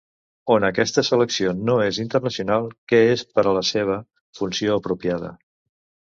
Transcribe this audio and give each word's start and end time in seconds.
On 0.53 0.63
aquesta 0.67 1.01
selecció 1.09 1.51
no 1.69 1.75
és 1.87 1.99
intencional, 2.03 2.65
què 2.93 3.01
es 3.17 3.25
per 3.35 3.43
a 3.51 3.53
la 3.57 3.61
seva 3.73 3.97
"funció 4.39 4.79
apropiada". 4.81 5.31